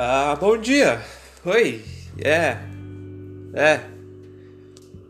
Ah, 0.00 0.36
bom 0.36 0.56
dia. 0.56 1.04
Oi. 1.44 1.84
É. 2.20 2.56
É. 3.52 3.80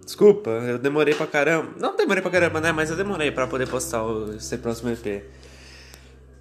Desculpa, 0.02 0.48
eu 0.48 0.78
demorei 0.78 1.14
pra 1.14 1.26
caramba. 1.26 1.72
Não 1.78 1.94
demorei 1.94 2.22
pra 2.22 2.30
caramba, 2.30 2.58
né? 2.58 2.72
Mas 2.72 2.88
eu 2.88 2.96
demorei 2.96 3.30
pra 3.30 3.46
poder 3.46 3.68
postar 3.68 4.02
o 4.02 4.34
esse 4.34 4.56
próximo 4.56 4.88
EP. 4.88 5.24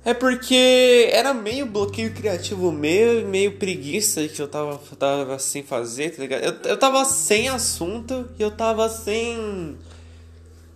É 0.06 0.14
porque 0.14 1.10
era 1.12 1.34
meio 1.34 1.66
bloqueio 1.66 2.14
criativo 2.14 2.72
meu, 2.72 3.28
meio 3.28 3.58
preguiça 3.58 4.26
que 4.30 4.42
eu 4.42 4.48
tava, 4.48 4.80
tava 4.98 5.38
sem 5.40 5.62
fazer, 5.62 6.12
tá 6.12 6.22
ligado? 6.22 6.42
Eu, 6.42 6.72
eu 6.72 6.78
tava 6.78 7.04
sem 7.04 7.50
assunto 7.50 8.30
e 8.40 8.42
eu 8.42 8.52
tava 8.52 8.88
sem 8.88 9.78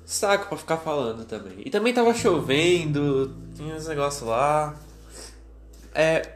saco 0.05 0.49
pra 0.49 0.57
ficar 0.57 0.75
falando 0.75 1.23
também. 1.23 1.61
E 1.65 1.69
também 1.69 1.93
tava 1.93 2.13
chovendo, 2.13 3.33
tinha 3.55 3.73
uns 3.73 3.87
negócios 3.87 4.27
lá. 4.27 4.75
É. 5.95 6.35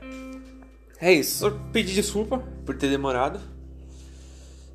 É 0.99 1.13
isso, 1.13 1.40
só 1.40 1.52
pedir 1.72 1.94
desculpa 1.94 2.41
por 2.66 2.76
ter 2.76 2.90
demorado. 2.90 3.40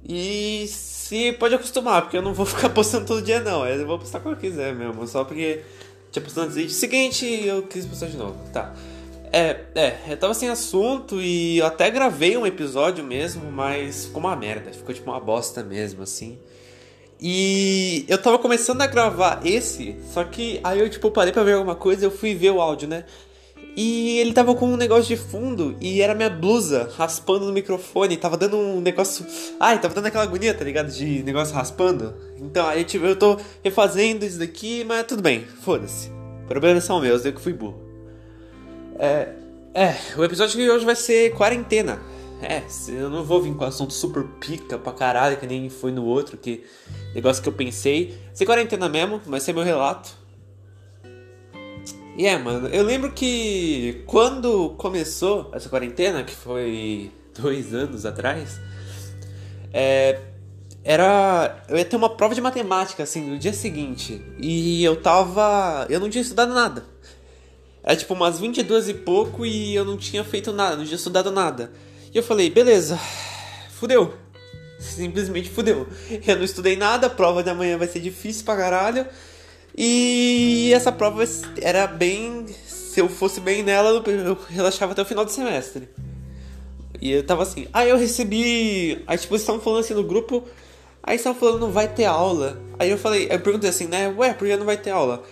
E 0.06 0.66
se 0.68 1.32
pode 1.34 1.54
acostumar, 1.54 2.02
porque 2.02 2.16
eu 2.16 2.22
não 2.22 2.34
vou 2.34 2.44
ficar 2.46 2.70
postando 2.70 3.06
todo 3.06 3.22
dia 3.22 3.40
não. 3.40 3.66
Eu 3.66 3.86
vou 3.86 3.98
postar 3.98 4.20
quando 4.20 4.34
eu 4.34 4.40
quiser 4.40 4.74
mesmo. 4.74 5.06
Só 5.06 5.24
porque 5.24 5.62
tinha 6.10 6.22
postado 6.22 6.48
no 6.48 6.52
vídeo 6.52 6.70
seguinte 6.70 7.26
eu 7.26 7.62
quis 7.62 7.86
postar 7.86 8.06
de 8.06 8.16
novo. 8.16 8.36
Tá. 8.52 8.74
É, 9.32 9.60
é, 9.76 9.96
eu 10.08 10.16
tava 10.16 10.34
sem 10.34 10.48
assunto 10.48 11.20
e 11.20 11.58
eu 11.58 11.66
até 11.66 11.88
gravei 11.88 12.36
um 12.36 12.44
episódio 12.44 13.04
mesmo, 13.04 13.50
mas 13.50 14.06
ficou 14.06 14.20
uma 14.20 14.34
merda, 14.34 14.72
ficou 14.72 14.92
tipo 14.92 15.08
uma 15.08 15.20
bosta 15.20 15.62
mesmo, 15.62 16.02
assim. 16.02 16.36
E 17.20 18.04
eu 18.08 18.20
tava 18.20 18.38
começando 18.38 18.80
a 18.80 18.86
gravar 18.86 19.40
esse, 19.44 19.94
só 20.12 20.24
que 20.24 20.58
aí 20.64 20.80
eu 20.80 20.90
tipo 20.90 21.10
parei 21.12 21.32
pra 21.32 21.44
ver 21.44 21.52
alguma 21.52 21.76
coisa 21.76 22.04
eu 22.04 22.10
fui 22.10 22.34
ver 22.34 22.50
o 22.50 22.60
áudio, 22.60 22.88
né? 22.88 23.04
E 23.76 24.18
ele 24.18 24.32
tava 24.32 24.54
com 24.54 24.66
um 24.66 24.76
negócio 24.76 25.14
de 25.14 25.16
fundo 25.16 25.76
e 25.80 26.00
era 26.00 26.14
minha 26.14 26.28
blusa 26.28 26.90
raspando 26.96 27.46
no 27.46 27.52
microfone. 27.52 28.16
Tava 28.16 28.36
dando 28.36 28.56
um 28.56 28.80
negócio. 28.80 29.24
Ai, 29.58 29.80
tava 29.80 29.94
dando 29.94 30.06
aquela 30.06 30.24
agonia, 30.24 30.52
tá 30.52 30.64
ligado? 30.64 30.90
De 30.90 31.22
negócio 31.22 31.54
raspando. 31.54 32.14
Então 32.38 32.66
aí 32.66 32.84
tipo, 32.84 33.06
eu 33.06 33.16
tô 33.16 33.38
refazendo 33.62 34.24
isso 34.24 34.38
daqui, 34.38 34.84
mas 34.84 35.06
tudo 35.06 35.22
bem, 35.22 35.44
foda-se. 35.62 36.10
Problemas 36.48 36.84
são 36.84 37.00
meus, 37.00 37.24
eu 37.24 37.32
que 37.32 37.40
fui 37.40 37.52
burro. 37.52 37.80
É. 38.98 39.28
É, 39.72 39.94
o 40.16 40.24
episódio 40.24 40.58
de 40.58 40.68
hoje 40.68 40.84
vai 40.84 40.96
ser 40.96 41.32
quarentena. 41.34 42.02
É, 42.42 42.62
eu 42.88 43.08
não 43.08 43.22
vou 43.22 43.40
vir 43.40 43.54
com 43.54 43.64
assunto 43.64 43.92
super 43.92 44.24
pica 44.40 44.78
pra 44.78 44.92
caralho, 44.92 45.36
que 45.36 45.46
nem 45.46 45.68
foi 45.68 45.92
no 45.92 46.04
outro, 46.04 46.36
que 46.36 46.64
negócio 47.14 47.42
que 47.42 47.48
eu 47.48 47.52
pensei. 47.52 48.18
Ser 48.32 48.46
quarentena 48.46 48.88
mesmo, 48.88 49.20
vai 49.26 49.38
ser 49.38 49.52
meu 49.52 49.62
relato. 49.62 50.19
E 52.20 52.26
é, 52.26 52.36
mano, 52.36 52.68
eu 52.68 52.84
lembro 52.84 53.12
que 53.12 54.02
quando 54.04 54.74
começou 54.76 55.50
essa 55.54 55.70
quarentena, 55.70 56.22
que 56.22 56.34
foi 56.34 57.10
dois 57.34 57.72
anos 57.72 58.04
atrás, 58.04 58.60
é, 59.72 60.20
era. 60.84 61.64
Eu 61.66 61.78
ia 61.78 61.84
ter 61.86 61.96
uma 61.96 62.10
prova 62.10 62.34
de 62.34 62.42
matemática, 62.42 63.04
assim, 63.04 63.22
no 63.22 63.38
dia 63.38 63.54
seguinte. 63.54 64.22
E 64.38 64.84
eu 64.84 64.96
tava. 65.00 65.86
Eu 65.88 65.98
não 65.98 66.10
tinha 66.10 66.20
estudado 66.20 66.52
nada. 66.52 66.84
Era 67.82 67.96
tipo 67.96 68.12
umas 68.12 68.38
22 68.38 68.90
e 68.90 68.94
pouco 68.96 69.46
e 69.46 69.74
eu 69.74 69.86
não 69.86 69.96
tinha 69.96 70.22
feito 70.22 70.52
nada, 70.52 70.76
não 70.76 70.84
tinha 70.84 70.96
estudado 70.96 71.30
nada. 71.30 71.72
E 72.12 72.18
eu 72.18 72.22
falei, 72.22 72.50
beleza, 72.50 73.00
fudeu. 73.70 74.12
Simplesmente 74.78 75.48
fudeu. 75.48 75.88
Eu 76.26 76.36
não 76.36 76.44
estudei 76.44 76.76
nada, 76.76 77.06
a 77.06 77.10
prova 77.10 77.42
de 77.42 77.48
amanhã 77.48 77.78
vai 77.78 77.88
ser 77.88 78.00
difícil 78.00 78.44
pra 78.44 78.58
caralho. 78.58 79.06
E 79.76 80.72
essa 80.74 80.90
prova 80.92 81.24
era 81.60 81.86
bem. 81.86 82.46
Se 82.66 83.00
eu 83.00 83.08
fosse 83.08 83.40
bem 83.40 83.62
nela, 83.62 84.02
eu 84.06 84.38
relaxava 84.48 84.92
até 84.92 85.02
o 85.02 85.04
final 85.04 85.24
do 85.24 85.30
semestre. 85.30 85.88
E 87.00 87.12
eu 87.12 87.24
tava 87.24 87.42
assim. 87.42 87.66
Aí 87.72 87.88
eu 87.88 87.96
recebi. 87.96 89.02
Aí 89.06 89.16
tipo, 89.16 89.36
estavam 89.36 89.60
falando 89.60 89.80
assim 89.80 89.94
no 89.94 90.04
grupo. 90.04 90.44
Aí 91.02 91.16
estavam 91.16 91.38
falando, 91.38 91.60
não 91.60 91.70
vai 91.70 91.88
ter 91.88 92.04
aula. 92.04 92.60
Aí 92.78 92.90
eu 92.90 92.98
falei, 92.98 93.28
eu 93.30 93.40
perguntei 93.40 93.70
assim, 93.70 93.86
né? 93.86 94.08
Ué, 94.08 94.34
por 94.34 94.46
que 94.46 94.56
não 94.56 94.66
vai 94.66 94.76
ter 94.76 94.90
aula? 94.90 95.22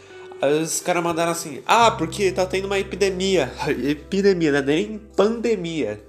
Aí 0.41 0.63
os 0.63 0.81
caras 0.81 1.03
mandaram 1.03 1.33
assim, 1.33 1.63
ah, 1.67 1.91
porque 1.91 2.33
tá 2.33 2.47
tendo 2.47 2.67
uma 2.67 2.79
epidemia. 2.79 3.53
epidemia, 3.69 4.53
né? 4.53 4.63
Nem 4.63 4.99
pandemia. 5.17 6.01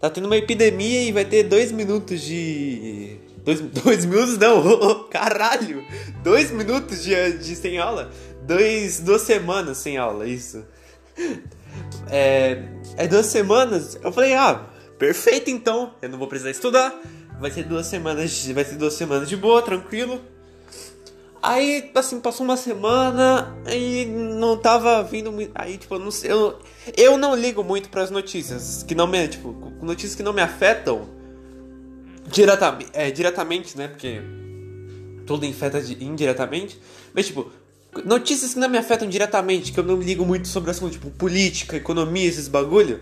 Tá 0.00 0.10
tendo 0.10 0.26
uma 0.26 0.36
epidemia 0.36 1.02
e 1.02 1.12
vai 1.12 1.24
ter 1.24 1.42
dois 1.42 1.72
minutos 1.72 2.20
de 2.20 3.16
Dois, 3.46 3.60
dois 3.84 4.04
minutos 4.04 4.36
não, 4.36 5.04
caralho! 5.04 5.84
Dois 6.24 6.50
minutos 6.50 7.04
de, 7.04 7.38
de 7.38 7.54
sem 7.54 7.78
aula? 7.78 8.10
Dois, 8.42 8.98
duas 8.98 9.22
semanas 9.22 9.78
sem 9.78 9.96
aula, 9.96 10.26
isso. 10.26 10.64
É, 12.10 12.64
é 12.96 13.06
duas 13.06 13.26
semanas. 13.26 13.96
Eu 14.02 14.10
falei, 14.10 14.34
ah, 14.34 14.66
perfeito 14.98 15.48
então. 15.48 15.94
Eu 16.02 16.08
não 16.08 16.18
vou 16.18 16.26
precisar 16.26 16.50
estudar. 16.50 17.00
Vai 17.38 17.50
ser 17.52 17.64
duas 17.64 17.86
semanas, 17.86 18.46
vai 18.48 18.64
ser 18.64 18.76
duas 18.76 18.94
semanas 18.94 19.28
de 19.28 19.36
boa, 19.36 19.62
tranquilo. 19.62 20.20
Aí, 21.42 21.92
assim, 21.94 22.18
passou 22.18 22.44
uma 22.44 22.56
semana 22.56 23.56
e 23.70 24.06
não 24.06 24.56
tava 24.56 25.02
vindo 25.04 25.30
muito. 25.30 25.52
Aí, 25.54 25.76
tipo, 25.78 25.94
eu 25.94 25.98
não 26.00 26.10
sei. 26.10 26.32
Eu, 26.32 26.58
eu 26.96 27.16
não 27.16 27.36
ligo 27.36 27.62
muito 27.62 27.88
para 27.90 28.02
as 28.02 28.10
notícias 28.10 28.82
que 28.82 28.94
não 28.94 29.06
me. 29.06 29.28
Tipo, 29.28 29.52
notícias 29.80 30.16
que 30.16 30.22
não 30.22 30.32
me 30.32 30.40
afetam 30.40 31.15
diretamente, 32.26 32.90
é, 32.92 33.10
diretamente, 33.10 33.76
né? 33.76 33.88
Porque 33.88 34.20
tudo 35.26 35.44
infeta 35.44 35.78
indiretamente. 36.00 36.80
Mas, 37.14 37.26
tipo, 37.26 37.50
notícias 38.04 38.54
que 38.54 38.60
não 38.60 38.68
me 38.68 38.78
afetam 38.78 39.08
diretamente, 39.08 39.72
que 39.72 39.80
eu 39.80 39.84
não 39.84 39.96
me 39.96 40.04
ligo 40.04 40.24
muito 40.24 40.48
sobre 40.48 40.70
assunto, 40.70 40.92
tipo, 40.92 41.10
política, 41.10 41.76
economia, 41.76 42.28
esses 42.28 42.48
bagulho. 42.48 43.00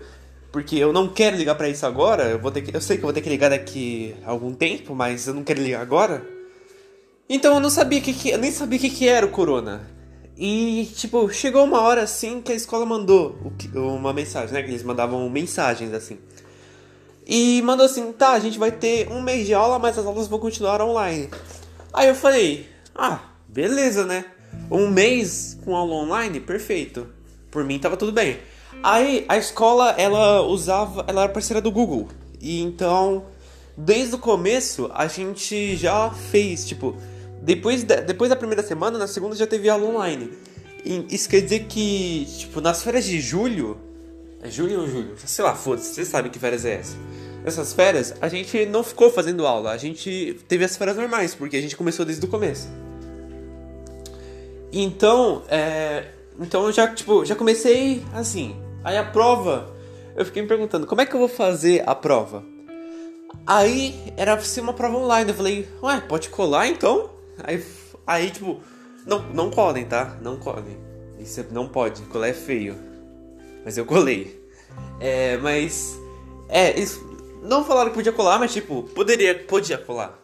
Porque 0.51 0.77
eu 0.77 0.93
não 0.93 1.09
quero 1.09 1.35
ligar 1.35 1.55
para 1.55 1.67
isso 1.67 1.85
agora. 1.85 2.23
Eu, 2.23 2.39
vou 2.39 2.51
ter 2.51 2.61
que, 2.61 2.75
eu 2.75 2.81
sei 2.81 2.97
que 2.97 3.03
eu 3.03 3.07
vou 3.07 3.13
ter 3.13 3.21
que 3.21 3.29
ligar 3.29 3.49
daqui 3.49 4.15
a 4.25 4.31
algum 4.31 4.53
tempo, 4.53 4.95
mas 4.95 5.27
eu 5.27 5.33
não 5.33 5.43
quero 5.43 5.61
ligar 5.61 5.81
agora. 5.81 6.25
Então 7.27 7.55
eu 7.55 7.59
não 7.59 7.69
sabia 7.69 7.99
que, 7.99 8.13
que 8.13 8.29
eu 8.29 8.37
nem 8.37 8.51
sabia 8.51 8.77
o 8.77 8.81
que, 8.81 8.89
que 8.89 9.07
era 9.07 9.25
o 9.25 9.31
corona. 9.31 9.81
E, 10.37 10.89
tipo, 10.95 11.29
chegou 11.29 11.63
uma 11.63 11.81
hora 11.81 12.03
assim 12.03 12.41
que 12.41 12.51
a 12.51 12.55
escola 12.55 12.85
mandou 12.85 13.37
uma 13.73 14.13
mensagem, 14.13 14.53
né? 14.53 14.63
Que 14.63 14.69
eles 14.69 14.83
mandavam 14.83 15.29
mensagens 15.29 15.93
assim. 15.93 16.17
E 17.25 17.61
mandou 17.63 17.85
assim: 17.85 18.11
tá, 18.11 18.31
a 18.31 18.39
gente 18.39 18.59
vai 18.59 18.71
ter 18.71 19.11
um 19.11 19.21
mês 19.21 19.45
de 19.45 19.53
aula, 19.53 19.79
mas 19.79 19.97
as 19.97 20.05
aulas 20.05 20.27
vão 20.27 20.39
continuar 20.39 20.81
online. 20.81 21.29
Aí 21.93 22.07
eu 22.07 22.15
falei: 22.15 22.69
ah, 22.93 23.19
beleza, 23.47 24.05
né? 24.05 24.25
Um 24.69 24.89
mês 24.89 25.57
com 25.63 25.75
aula 25.75 25.95
online, 25.95 26.39
perfeito. 26.39 27.07
Por 27.49 27.63
mim 27.63 27.79
tava 27.79 27.97
tudo 27.97 28.11
bem. 28.11 28.37
Aí 28.83 29.25
a 29.27 29.37
escola 29.37 29.91
ela 29.97 30.41
usava, 30.41 31.05
ela 31.07 31.23
era 31.23 31.31
parceira 31.31 31.61
do 31.61 31.71
Google. 31.71 32.07
E 32.39 32.61
então, 32.61 33.25
desde 33.75 34.15
o 34.15 34.19
começo, 34.19 34.89
a 34.93 35.07
gente 35.07 35.75
já 35.75 36.11
fez, 36.11 36.67
tipo, 36.67 36.95
depois 37.41 37.83
da, 37.83 37.95
depois 37.95 38.29
da 38.29 38.35
primeira 38.35 38.61
semana, 38.61 38.97
na 38.97 39.07
segunda 39.07 39.35
já 39.35 39.47
teve 39.47 39.69
aula 39.69 39.87
online. 39.87 40.31
E 40.83 41.05
isso 41.09 41.27
quer 41.27 41.41
dizer 41.41 41.65
que, 41.65 42.27
tipo, 42.37 42.61
nas 42.61 42.83
férias 42.83 43.05
de 43.05 43.19
julho, 43.19 43.77
é 44.45 44.51
julho 44.51 44.81
ou 44.81 44.87
julho? 44.87 45.15
Sei 45.17 45.43
lá, 45.43 45.55
foda-se, 45.55 45.93
você 45.93 46.05
sabe 46.05 46.29
que 46.29 46.37
férias 46.37 46.65
é 46.65 46.75
essa. 46.75 46.95
Essas 47.43 47.73
férias, 47.73 48.13
a 48.21 48.27
gente 48.27 48.65
não 48.65 48.83
ficou 48.83 49.11
fazendo 49.11 49.45
aula, 49.45 49.71
a 49.71 49.77
gente 49.77 50.39
teve 50.47 50.63
as 50.63 50.77
férias 50.77 50.97
normais, 50.97 51.35
porque 51.35 51.57
a 51.57 51.61
gente 51.61 51.75
começou 51.75 52.05
desde 52.05 52.25
o 52.25 52.29
começo. 52.29 52.67
Então, 54.71 55.43
é, 55.47 56.05
então 56.39 56.65
eu 56.65 56.71
já, 56.71 56.87
tipo, 56.87 57.25
já 57.25 57.35
comecei 57.35 58.03
assim. 58.13 58.55
Aí 58.83 58.97
a 58.97 59.03
prova, 59.03 59.73
eu 60.15 60.25
fiquei 60.25 60.41
me 60.41 60.47
perguntando, 60.47 60.85
como 60.85 61.01
é 61.01 61.05
que 61.05 61.15
eu 61.15 61.19
vou 61.19 61.29
fazer 61.29 61.83
a 61.87 61.95
prova? 61.95 62.43
Aí 63.47 64.13
era 64.17 64.39
ser 64.41 64.61
uma 64.61 64.73
prova 64.73 64.97
online, 64.97 65.29
eu 65.29 65.35
falei, 65.35 65.67
ué, 65.81 66.01
pode 66.01 66.29
colar 66.29 66.67
então? 66.67 67.09
Aí, 67.43 67.63
aí 68.05 68.29
tipo, 68.31 68.59
não, 69.05 69.21
não 69.33 69.49
colhem, 69.49 69.85
tá? 69.85 70.17
Não 70.21 70.37
colhem. 70.37 70.77
Isso 71.19 71.43
não 71.51 71.67
pode, 71.67 72.01
colar 72.03 72.27
é 72.27 72.33
feio. 72.33 72.94
Mas 73.65 73.77
eu 73.79 73.85
colei. 73.85 74.39
É, 74.99 75.37
mas. 75.37 75.99
É, 76.47 76.79
isso. 76.79 77.03
Não 77.41 77.65
falaram 77.65 77.89
que 77.89 77.95
podia 77.95 78.11
colar, 78.11 78.37
mas 78.37 78.53
tipo, 78.53 78.83
poderia. 78.83 79.33
Podia 79.33 79.77
colar. 79.77 80.17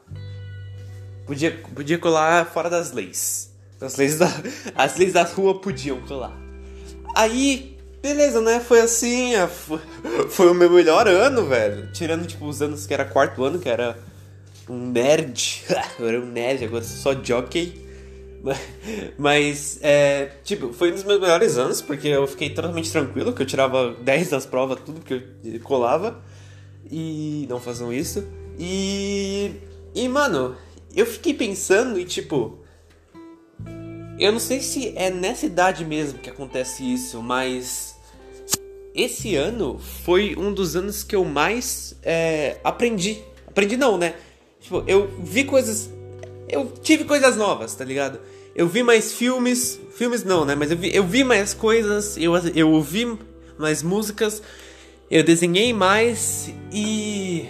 Podia, 1.26 1.52
podia 1.74 1.98
colar 1.98 2.46
fora 2.46 2.70
das 2.70 2.92
leis. 2.92 3.52
As 3.82 3.96
leis 3.96 4.20
da, 4.20 4.28
as 4.76 4.96
leis 4.98 5.14
da 5.14 5.24
rua 5.24 5.60
podiam 5.60 6.00
colar. 6.02 6.38
Aí, 7.16 7.78
beleza, 8.02 8.42
né? 8.42 8.60
Foi 8.60 8.80
assim. 8.80 9.34
É, 9.34 9.48
foi, 9.48 10.50
o 10.52 10.54
meu 10.54 10.70
melhor 10.70 11.08
ano, 11.08 11.48
velho. 11.48 11.92
Tirando, 11.92 12.28
tipo, 12.28 12.46
os 12.46 12.62
anos 12.62 12.86
que 12.86 12.94
era 12.94 13.06
quarto 13.06 13.44
ano, 13.44 13.58
que 13.58 13.70
era 13.70 13.98
um 14.70 14.92
nerd. 14.92 15.64
eu 15.98 16.08
era 16.08 16.22
um 16.22 16.26
nerd, 16.26 16.64
agora 16.64 16.84
sou 16.84 17.14
só 17.14 17.24
jockey. 17.24 17.90
Mas, 19.18 19.80
é, 19.82 20.32
tipo, 20.44 20.74
foi 20.74 20.92
um 20.92 20.96
dos 20.96 21.04
meus 21.04 21.20
melhores 21.20 21.58
anos, 21.58 21.82
porque 21.82 22.08
eu 22.08 22.26
fiquei 22.28 22.50
totalmente 22.50 22.92
tranquilo, 22.92 23.34
que 23.34 23.42
eu 23.42 23.46
tirava 23.46 23.94
10 24.02 24.30
das 24.30 24.46
provas, 24.46 24.80
tudo 24.86 25.02
que 25.02 25.14
eu 25.44 25.60
colava. 25.62 26.22
E 26.90 27.46
não 27.50 27.60
façam 27.60 27.94
isso. 27.94 28.28
E. 28.60 29.52
E, 29.94 30.08
mano, 30.08 30.56
eu 30.96 31.06
fiquei 31.06 31.34
pensando 31.34 32.00
e, 32.00 32.06
tipo. 32.06 32.60
Eu 34.20 34.32
não 34.32 34.40
sei 34.40 34.62
se 34.62 34.94
é 34.96 35.10
nessa 35.10 35.46
idade 35.46 35.84
mesmo 35.84 36.20
que 36.20 36.30
acontece 36.30 36.84
isso, 36.84 37.22
mas. 37.22 37.96
esse 38.94 39.36
ano 39.36 39.80
foi 39.80 40.36
um 40.38 40.54
dos 40.54 40.76
anos 40.76 41.04
que 41.04 41.16
eu 41.16 41.24
mais 41.24 41.96
é, 42.04 42.58
aprendi. 42.64 43.22
Aprendi 43.48 43.78
não, 43.78 43.98
né? 43.98 44.16
Tipo, 44.60 44.84
eu 44.86 45.08
vi 45.20 45.44
coisas. 45.44 45.90
Eu 46.52 46.72
tive 46.84 47.06
coisas 47.06 47.38
novas, 47.38 47.74
tá 47.74 47.86
ligado? 47.86 48.20
Eu 48.54 48.68
vi 48.68 48.84
mais 48.84 49.14
filmes. 49.14 49.80
Filmes 49.96 50.24
não, 50.24 50.44
né? 50.44 50.54
Mas 50.54 50.70
eu 50.70 50.78
vi, 50.78 50.94
eu 50.94 51.04
vi 51.04 51.24
mais 51.24 51.54
coisas. 51.54 52.18
Eu, 52.18 52.36
eu 52.54 52.70
ouvi 52.70 53.18
mais 53.58 53.82
músicas. 53.82 54.44
Eu 55.10 55.24
desenhei 55.24 55.74
mais. 55.74 56.54
E. 56.72 57.46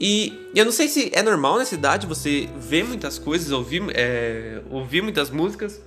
E 0.00 0.50
eu 0.54 0.64
não 0.64 0.72
sei 0.72 0.88
se 0.88 1.10
é 1.14 1.22
normal 1.22 1.58
nessa 1.58 1.74
idade 1.74 2.06
você 2.06 2.48
ver 2.58 2.84
muitas 2.84 3.18
coisas, 3.18 3.50
ouvir, 3.52 3.82
é, 3.94 4.60
ouvir 4.70 5.02
muitas 5.02 5.30
músicas. 5.30 5.80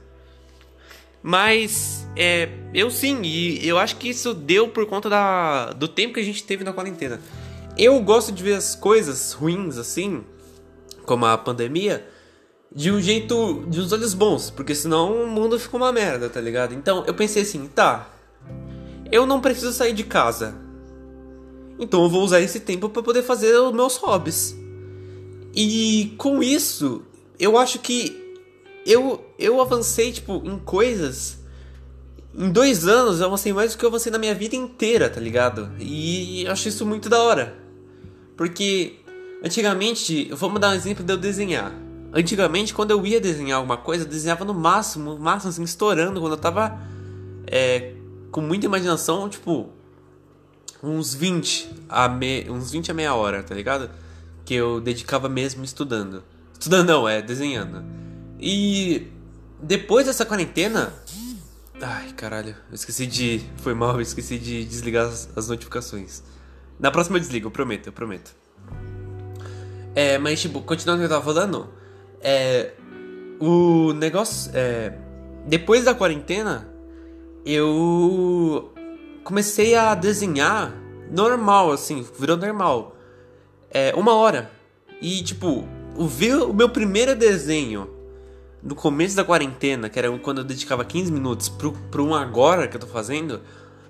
Mas 1.22 2.08
é, 2.16 2.50
eu 2.74 2.90
sim, 2.90 3.22
e 3.24 3.68
eu 3.68 3.78
acho 3.78 3.98
que 3.98 4.10
isso 4.10 4.34
deu 4.34 4.70
por 4.70 4.86
conta 4.86 5.10
da, 5.10 5.74
do 5.74 5.88
tempo 5.88 6.14
que 6.14 6.20
a 6.20 6.24
gente 6.24 6.44
teve 6.44 6.64
na 6.64 6.72
quarentena. 6.72 7.20
Eu 7.78 8.00
gosto 8.00 8.32
de 8.32 8.42
ver 8.42 8.54
as 8.54 8.76
coisas 8.76 9.34
ruins 9.34 9.78
assim, 9.78 10.24
como 11.08 11.26
a 11.26 11.38
pandemia, 11.38 12.06
de 12.70 12.92
um 12.92 13.02
jeito, 13.02 13.66
de 13.70 13.80
uns 13.80 13.94
olhos 13.94 14.14
bons, 14.14 14.52
porque 14.52 14.76
senão 14.76 15.24
o 15.24 15.28
mundo 15.28 15.58
fica 15.58 15.78
uma 15.78 15.92
merda, 15.92 16.30
tá 16.30 16.42
ligado? 16.42 16.76
Então 16.76 17.04
eu 17.08 17.14
pensei 17.14 17.44
assim, 17.44 17.66
tá, 17.68 18.10
eu 19.10 19.26
não 19.26 19.40
preciso 19.40 19.72
sair 19.72 19.94
de 19.94 20.04
casa, 20.04 20.54
então 21.80 22.04
eu 22.04 22.10
vou 22.10 22.24
usar 22.24 22.42
esse 22.42 22.60
tempo 22.60 22.90
para 22.90 23.02
poder 23.02 23.24
fazer 23.24 23.58
os 23.58 23.74
meus 23.74 23.96
hobbies. 23.96 24.56
E 25.56 26.14
com 26.18 26.44
isso, 26.44 27.02
eu 27.40 27.58
acho 27.58 27.80
que 27.80 28.36
eu, 28.86 29.26
eu 29.40 29.62
avancei, 29.62 30.12
tipo, 30.12 30.42
em 30.46 30.60
coisas. 30.60 31.38
Em 32.38 32.52
dois 32.52 32.86
anos 32.86 33.20
eu 33.20 33.28
avancei 33.28 33.54
mais 33.54 33.72
do 33.72 33.78
que 33.78 33.86
eu 33.86 33.90
avancei 33.90 34.12
na 34.12 34.20
minha 34.20 34.36
vida 34.36 34.56
inteira, 34.56 35.10
tá 35.10 35.20
ligado? 35.20 35.72
E 35.80 36.46
acho 36.48 36.68
isso 36.68 36.86
muito 36.86 37.10
da 37.10 37.20
hora. 37.22 37.58
Porque 38.36 38.98
antigamente, 39.44 40.30
vamos 40.34 40.60
dar 40.60 40.70
um 40.70 40.74
exemplo 40.74 41.04
de 41.04 41.14
eu 41.14 41.18
desenhar. 41.18 41.72
Antigamente, 42.14 42.74
quando 42.74 42.92
eu 42.92 43.06
ia 43.06 43.20
desenhar 43.20 43.58
alguma 43.58 43.78
coisa, 43.78 44.04
eu 44.04 44.08
desenhava 44.08 44.46
no 44.46 44.54
máximo, 44.54 45.16
no 45.16 45.20
máximo 45.20 45.50
assim, 45.50 45.64
estourando, 45.64 46.20
quando 46.20 46.34
eu 46.34 46.38
tava 46.38 46.80
é, 47.46 47.94
com 48.32 48.42
muita 48.42 48.66
imaginação, 48.66 49.30
tipo, 49.30 49.70
uns 50.82 51.14
20 51.14 51.70
a 51.90 52.08
me... 52.08 52.50
uns 52.50 52.72
20 52.72 52.92
a 52.92 52.94
meia 52.94 53.14
hora, 53.14 53.44
tá 53.44 53.54
ligado? 53.54 53.90
Que 54.46 54.54
eu 54.54 54.80
dedicava 54.80 55.28
mesmo 55.28 55.64
estudando. 55.64 56.24
Estudando 56.54 56.88
não, 56.88 57.08
é 57.08 57.22
desenhando. 57.22 57.84
E 58.40 59.08
depois 59.62 60.06
dessa 60.06 60.26
quarentena, 60.26 60.94
ai, 61.82 62.12
caralho, 62.14 62.56
eu 62.70 62.76
esqueci 62.76 63.06
de, 63.06 63.42
foi 63.58 63.74
mal, 63.74 63.96
eu 63.96 64.02
esqueci 64.02 64.38
de 64.38 64.66
desligar 64.66 65.08
as, 65.08 65.30
as 65.36 65.48
notificações. 65.48 66.24
Na 66.80 66.92
próxima 66.92 67.18
eu 67.18 67.22
desligo, 67.22 67.48
eu 67.48 67.52
prometo, 67.52 67.88
eu 67.88 67.94
prometo. 67.94 68.36
É, 69.98 70.20
mas 70.20 70.40
tipo, 70.40 70.62
continuando 70.62 71.04
o 71.04 71.08
que 71.08 71.12
eu 71.12 71.18
tava 71.18 71.34
falando, 71.34 71.70
é 72.22 72.74
o 73.40 73.94
negócio 73.94 74.52
é 74.54 74.94
depois 75.48 75.86
da 75.86 75.96
quarentena, 75.96 76.72
eu 77.44 78.72
comecei 79.24 79.74
a 79.74 79.96
desenhar 79.96 80.72
normal, 81.10 81.72
assim, 81.72 82.06
virou 82.20 82.38
normal. 82.38 82.96
É, 83.72 83.92
uma 83.96 84.14
hora. 84.14 84.52
E, 85.02 85.24
tipo, 85.24 85.68
ver 85.98 86.36
o 86.36 86.54
meu 86.54 86.70
primeiro 86.70 87.16
desenho 87.16 87.90
no 88.62 88.76
começo 88.76 89.16
da 89.16 89.24
quarentena, 89.24 89.90
que 89.90 89.98
era 89.98 90.16
quando 90.20 90.40
eu 90.40 90.44
dedicava 90.44 90.86
15 90.86 91.12
minutos 91.12 91.50
pro, 91.50 91.72
pro 91.72 92.06
um 92.06 92.14
agora 92.14 92.68
que 92.68 92.76
eu 92.76 92.82
tô 92.82 92.88
fazendo. 92.88 93.42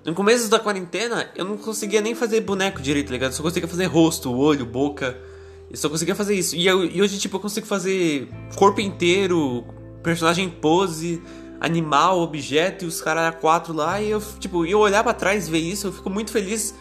No 0.06 0.14
começo 0.14 0.48
da 0.48 0.58
quarentena, 0.58 1.28
eu 1.36 1.44
não 1.44 1.58
conseguia 1.58 2.00
nem 2.00 2.14
fazer 2.14 2.40
boneco 2.40 2.80
direito, 2.80 3.08
tá 3.08 3.12
ligado? 3.12 3.32
Eu 3.32 3.36
só 3.36 3.42
conseguia 3.42 3.68
fazer 3.68 3.84
rosto, 3.84 4.34
olho, 4.34 4.64
boca. 4.64 5.27
Eu 5.70 5.76
só 5.76 5.88
conseguia 5.88 6.14
fazer 6.14 6.34
isso. 6.34 6.56
E, 6.56 6.66
eu, 6.66 6.84
e 6.84 7.00
hoje, 7.02 7.18
tipo, 7.18 7.36
eu 7.36 7.40
consigo 7.40 7.66
fazer 7.66 8.28
corpo 8.56 8.80
inteiro, 8.80 9.64
personagem 10.02 10.48
pose 10.48 11.22
animal, 11.60 12.20
objeto 12.20 12.84
e 12.84 12.88
os 12.88 13.00
caras 13.00 13.34
quatro 13.40 13.72
lá 13.72 14.00
e 14.00 14.10
eu, 14.10 14.22
tipo, 14.38 14.64
eu 14.64 14.78
olhar 14.78 15.02
para 15.02 15.12
trás 15.12 15.48
ver 15.48 15.58
isso, 15.58 15.88
eu 15.88 15.92
fico 15.92 16.08
muito 16.08 16.30
feliz 16.30 16.72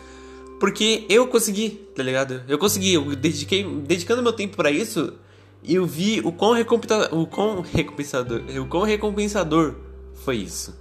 porque 0.60 1.06
eu 1.10 1.28
consegui, 1.28 1.70
tá 1.96 2.02
ligado? 2.02 2.44
Eu 2.48 2.58
consegui, 2.58 2.94
eu 2.94 3.16
dediquei, 3.16 3.64
dedicando 3.64 4.24
meu 4.24 4.34
tempo 4.34 4.58
para 4.58 4.72
isso, 4.72 5.14
e 5.62 5.76
eu 5.76 5.86
vi 5.86 6.20
o 6.24 6.32
quão, 6.32 6.60
o 7.12 7.28
quão 7.28 7.62
recompensador, 7.62 8.42
o 8.60 8.66
quão 8.66 8.84
recompensador 8.84 9.76
foi 10.16 10.38
isso. 10.38 10.76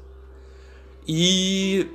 E 1.07 1.87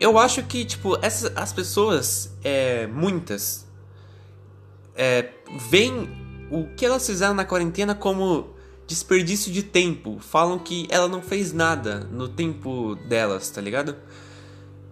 eu 0.00 0.18
acho 0.18 0.42
que, 0.44 0.64
tipo, 0.64 0.98
essas, 1.02 1.32
as 1.36 1.52
pessoas, 1.52 2.34
é, 2.42 2.86
muitas, 2.86 3.66
é, 4.96 5.30
veem 5.70 6.08
o 6.50 6.66
que 6.76 6.84
elas 6.84 7.06
fizeram 7.06 7.34
na 7.34 7.44
quarentena 7.44 7.94
como 7.94 8.54
desperdício 8.86 9.50
de 9.50 9.62
tempo. 9.62 10.18
Falam 10.20 10.58
que 10.58 10.86
ela 10.90 11.08
não 11.08 11.22
fez 11.22 11.52
nada 11.52 12.06
no 12.10 12.28
tempo 12.28 12.94
delas, 13.08 13.48
tá 13.50 13.60
ligado? 13.60 13.96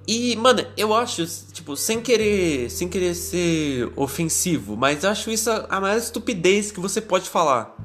E, 0.07 0.35
mano, 0.37 0.65
eu 0.77 0.95
acho, 0.95 1.25
tipo, 1.53 1.77
sem 1.77 2.01
querer, 2.01 2.71
sem 2.71 2.89
querer 2.89 3.15
ser 3.15 3.93
ofensivo, 3.95 4.77
mas 4.77 5.05
eu 5.05 5.11
acho 5.11 5.31
isso 5.31 5.51
a 5.51 5.81
maior 5.81 5.99
estupidez 5.99 6.73
que 6.73 6.81
você 6.81 7.01
pode 7.01 7.29
falar. 7.29 7.77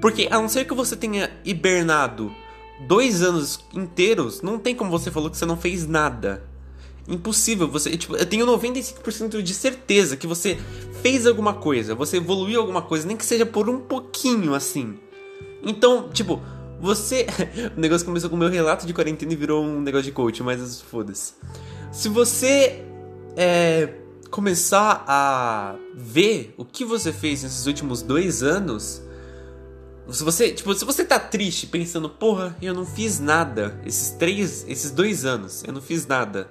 Porque 0.00 0.28
a 0.30 0.40
não 0.40 0.48
ser 0.48 0.64
que 0.64 0.74
você 0.74 0.96
tenha 0.96 1.30
hibernado 1.44 2.32
dois 2.86 3.22
anos 3.22 3.60
inteiros, 3.74 4.40
não 4.40 4.58
tem 4.58 4.74
como 4.74 4.90
você 4.90 5.10
falou 5.10 5.28
que 5.28 5.36
você 5.36 5.44
não 5.44 5.56
fez 5.56 5.86
nada. 5.86 6.42
Impossível, 7.08 7.66
você, 7.66 7.96
tipo, 7.96 8.16
eu 8.16 8.26
tenho 8.26 8.46
95% 8.46 9.42
de 9.42 9.54
certeza 9.54 10.16
que 10.16 10.26
você 10.26 10.58
fez 11.02 11.26
alguma 11.26 11.54
coisa, 11.54 11.94
você 11.94 12.18
evoluiu 12.18 12.60
alguma 12.60 12.82
coisa, 12.82 13.06
nem 13.06 13.16
que 13.16 13.24
seja 13.24 13.46
por 13.46 13.68
um 13.68 13.80
pouquinho 13.80 14.54
assim. 14.54 14.98
Então, 15.62 16.08
tipo, 16.10 16.40
você. 16.80 17.26
o 17.76 17.80
negócio 17.80 18.06
começou 18.06 18.30
com 18.30 18.36
o 18.36 18.38
meu 18.38 18.48
relato 18.48 18.86
de 18.86 18.94
quarentena 18.94 19.32
e 19.32 19.36
virou 19.36 19.64
um 19.64 19.80
negócio 19.80 20.04
de 20.04 20.12
coach, 20.12 20.42
mas 20.42 20.80
foda-se. 20.82 21.34
Se 21.90 22.08
você 22.08 22.84
é, 23.36 23.88
começar 24.30 25.04
a 25.06 25.76
ver 25.94 26.54
o 26.56 26.64
que 26.64 26.84
você 26.84 27.12
fez 27.12 27.42
nesses 27.42 27.66
últimos 27.66 28.02
dois 28.02 28.42
anos. 28.42 29.02
Se 30.10 30.24
você, 30.24 30.50
tipo, 30.52 30.74
se 30.74 30.84
você 30.84 31.04
tá 31.04 31.18
triste 31.18 31.66
pensando, 31.66 32.08
porra, 32.08 32.56
eu 32.62 32.72
não 32.72 32.86
fiz 32.86 33.20
nada 33.20 33.78
esses 33.84 34.10
três, 34.10 34.64
esses 34.66 34.90
dois 34.90 35.26
anos, 35.26 35.62
eu 35.64 35.72
não 35.72 35.82
fiz 35.82 36.06
nada. 36.06 36.50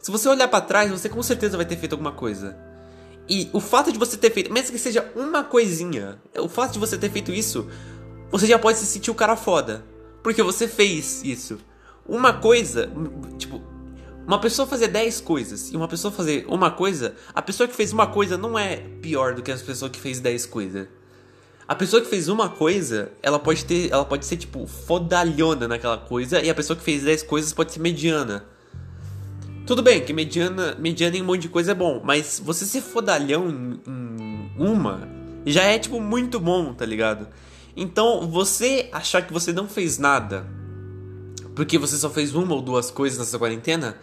Se 0.00 0.10
você 0.10 0.28
olhar 0.28 0.48
para 0.48 0.60
trás, 0.60 0.90
você 0.90 1.08
com 1.08 1.22
certeza 1.22 1.56
vai 1.56 1.64
ter 1.64 1.76
feito 1.76 1.92
alguma 1.92 2.12
coisa. 2.12 2.56
E 3.28 3.48
o 3.52 3.60
fato 3.60 3.90
de 3.90 3.98
você 3.98 4.16
ter 4.16 4.30
feito, 4.30 4.52
mesmo 4.52 4.72
que 4.72 4.78
seja 4.78 5.10
uma 5.16 5.42
coisinha, 5.42 6.20
o 6.38 6.48
fato 6.48 6.72
de 6.72 6.78
você 6.78 6.98
ter 6.98 7.10
feito 7.10 7.32
isso 7.32 7.66
você 8.30 8.48
já 8.48 8.58
pode 8.58 8.78
se 8.78 8.86
sentir 8.86 9.12
o 9.12 9.14
cara 9.14 9.36
foda. 9.36 9.84
Porque 10.20 10.42
você 10.42 10.66
fez 10.66 11.22
isso. 11.22 11.58
Uma 12.04 12.32
coisa, 12.32 12.90
tipo, 13.38 13.62
uma 14.26 14.40
pessoa 14.40 14.66
fazer 14.66 14.88
10 14.88 15.20
coisas 15.20 15.70
e 15.70 15.76
uma 15.76 15.86
pessoa 15.86 16.10
fazer 16.10 16.44
uma 16.48 16.70
coisa, 16.70 17.14
a 17.32 17.40
pessoa 17.40 17.68
que 17.68 17.76
fez 17.76 17.92
uma 17.92 18.08
coisa 18.08 18.36
não 18.36 18.58
é 18.58 18.76
pior 19.00 19.34
do 19.34 19.42
que 19.42 19.52
a 19.52 19.56
pessoa 19.56 19.88
que 19.88 20.00
fez 20.00 20.18
10 20.18 20.46
coisas. 20.46 20.88
A 21.68 21.76
pessoa 21.76 22.02
que 22.02 22.08
fez 22.08 22.28
uma 22.28 22.48
coisa, 22.48 23.12
ela 23.22 23.38
pode 23.38 23.64
ter, 23.64 23.90
ela 23.92 24.04
pode 24.04 24.26
ser 24.26 24.36
tipo 24.36 24.66
fodalhona 24.66 25.68
naquela 25.68 25.96
coisa 25.96 26.42
e 26.42 26.50
a 26.50 26.54
pessoa 26.56 26.76
que 26.76 26.82
fez 26.82 27.04
10 27.04 27.22
coisas 27.22 27.52
pode 27.52 27.72
ser 27.72 27.78
mediana. 27.78 28.44
Tudo 29.66 29.82
bem 29.82 30.04
que 30.04 30.12
mediana, 30.12 30.76
mediana 30.78 31.16
em 31.16 31.22
um 31.22 31.24
monte 31.24 31.42
de 31.42 31.48
coisa 31.48 31.72
é 31.72 31.74
bom, 31.74 32.02
mas 32.04 32.38
você 32.44 32.66
ser 32.66 32.82
fodalhão 32.82 33.48
em, 33.48 33.80
em 33.86 34.50
uma 34.58 35.08
já 35.46 35.62
é 35.62 35.78
tipo 35.78 35.98
muito 36.00 36.38
bom, 36.38 36.74
tá 36.74 36.84
ligado? 36.84 37.28
Então, 37.74 38.28
você 38.30 38.88
achar 38.92 39.22
que 39.22 39.32
você 39.32 39.52
não 39.52 39.66
fez 39.66 39.98
nada 39.98 40.46
porque 41.54 41.78
você 41.78 41.96
só 41.96 42.10
fez 42.10 42.34
uma 42.34 42.54
ou 42.54 42.60
duas 42.60 42.90
coisas 42.90 43.18
nessa 43.18 43.38
quarentena, 43.38 43.96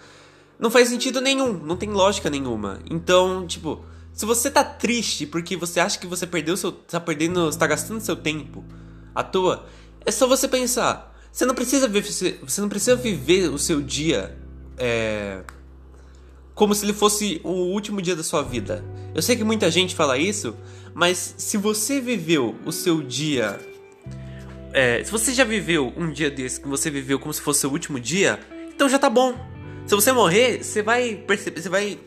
não 0.58 0.72
faz 0.72 0.90
sentido 0.90 1.22
nenhum, 1.22 1.54
não 1.54 1.76
tem 1.76 1.90
lógica 1.90 2.30
nenhuma. 2.30 2.80
Então, 2.90 3.46
tipo, 3.46 3.86
se 4.14 4.26
você 4.26 4.50
tá 4.50 4.64
triste 4.64 5.28
porque 5.28 5.56
você 5.56 5.80
acha 5.80 6.00
que 6.00 6.08
você 6.08 6.26
perdeu 6.26 6.58
seu, 6.58 6.72
tá 6.72 7.00
perdendo, 7.00 7.50
está 7.50 7.68
gastando 7.68 8.02
seu 8.02 8.16
tempo 8.16 8.64
à 9.14 9.24
toa, 9.24 9.68
é 10.04 10.12
só 10.12 10.26
você 10.26 10.48
pensar. 10.48 11.16
Você 11.32 11.46
não 11.46 11.54
precisa 11.54 11.88
viver, 11.88 12.40
você 12.42 12.62
não 12.62 12.70
precisa 12.70 12.96
viver 12.96 13.50
o 13.50 13.60
seu 13.60 13.80
dia 13.80 14.41
é, 14.82 15.42
como 16.56 16.74
se 16.74 16.84
ele 16.84 16.94
fosse 16.94 17.40
o 17.44 17.52
último 17.52 18.02
dia 18.02 18.16
da 18.16 18.24
sua 18.24 18.42
vida. 18.42 18.84
Eu 19.14 19.22
sei 19.22 19.36
que 19.36 19.44
muita 19.44 19.70
gente 19.70 19.94
fala 19.94 20.18
isso, 20.18 20.56
mas 20.94 21.36
se 21.38 21.56
você 21.56 22.02
viveu 22.02 22.56
o 22.66 22.72
seu 22.72 23.04
dia. 23.04 23.60
É, 24.74 25.04
se 25.04 25.12
você 25.12 25.34
já 25.34 25.44
viveu 25.44 25.94
um 25.96 26.12
dia 26.12 26.32
desse 26.32 26.60
que 26.60 26.68
você 26.68 26.90
viveu 26.90 27.20
como 27.20 27.32
se 27.34 27.42
fosse 27.42 27.68
o 27.68 27.70
último 27.70 28.00
dia, 28.00 28.40
então 28.74 28.90
já 28.90 28.98
tá 28.98 29.10
bom. 29.10 29.36
Se 29.86 29.94
você 29.94 30.12
morrer, 30.12 30.64
você 30.64 30.82
vai 30.82 31.16
perceber. 31.16 31.62
Você 31.62 31.70
vai. 31.70 32.00